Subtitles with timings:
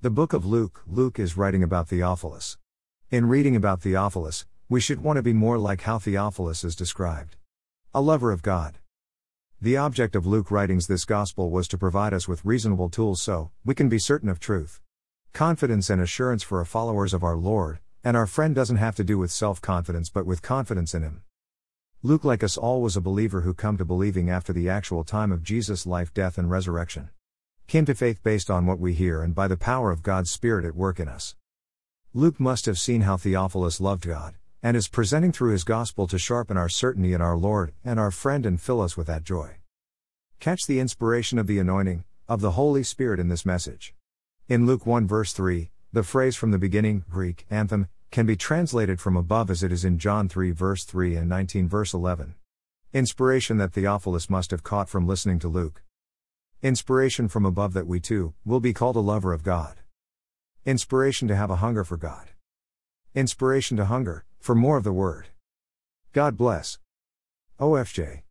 [0.00, 2.56] The book of Luke, Luke is writing about Theophilus.
[3.10, 7.34] In reading about Theophilus, we should want to be more like how Theophilus is described
[7.92, 8.78] a lover of God.
[9.60, 13.50] The object of Luke writings this gospel was to provide us with reasonable tools so
[13.64, 14.80] we can be certain of truth.
[15.32, 19.02] Confidence and assurance for our followers of our Lord, and our friend doesn't have to
[19.02, 21.22] do with self confidence but with confidence in Him.
[22.04, 25.32] Luke, like us all, was a believer who come to believing after the actual time
[25.32, 27.10] of Jesus' life, death, and resurrection.
[27.68, 30.64] Came to faith based on what we hear and by the power of God's Spirit
[30.64, 31.36] at work in us.
[32.14, 36.18] Luke must have seen how Theophilus loved God, and is presenting through his gospel to
[36.18, 39.56] sharpen our certainty in our Lord and our friend and fill us with that joy.
[40.40, 43.94] Catch the inspiration of the anointing of the Holy Spirit in this message.
[44.48, 48.98] In Luke 1 verse 3, the phrase from the beginning, Greek, anothen, can be translated
[48.98, 52.34] from above as it is in John 3 verse 3 and 19 verse 11.
[52.94, 55.82] Inspiration that Theophilus must have caught from listening to Luke.
[56.60, 59.76] Inspiration from above that we too will be called a lover of God.
[60.66, 62.30] Inspiration to have a hunger for God.
[63.14, 65.28] Inspiration to hunger for more of the Word.
[66.12, 66.80] God bless.
[67.60, 68.22] OFJ.